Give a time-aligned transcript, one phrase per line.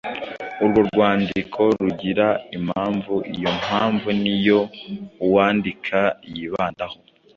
[0.63, 4.59] Urwo rwandiko rugira impamvu, iyo mpamvu ni yo
[5.25, 5.99] uwandika
[6.33, 6.97] yibandaho